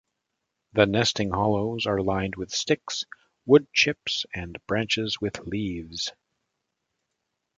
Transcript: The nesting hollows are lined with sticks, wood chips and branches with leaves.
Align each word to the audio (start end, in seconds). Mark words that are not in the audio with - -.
The 0.73 0.87
nesting 0.87 1.29
hollows 1.29 1.85
are 1.85 2.01
lined 2.01 2.35
with 2.35 2.49
sticks, 2.49 3.05
wood 3.45 3.67
chips 3.71 4.25
and 4.33 4.57
branches 4.65 5.21
with 5.21 5.37
leaves. 5.41 6.11